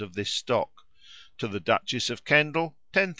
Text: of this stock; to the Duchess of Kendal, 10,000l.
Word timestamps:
of 0.01 0.15
this 0.15 0.31
stock; 0.31 0.71
to 1.37 1.47
the 1.47 1.59
Duchess 1.59 2.09
of 2.09 2.25
Kendal, 2.25 2.75
10,000l. 2.91 3.09